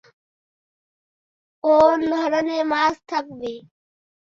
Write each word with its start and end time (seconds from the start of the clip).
কোন 1.63 1.97
ধরনের 2.13 2.63
মাছ 2.71 2.95
থাকবে? 3.07 3.51